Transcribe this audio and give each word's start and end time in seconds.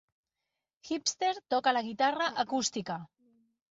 Hipster 0.89 1.31
toca 1.57 1.77
la 1.79 1.87
guitarra 1.91 2.35
acústica. 2.49 3.03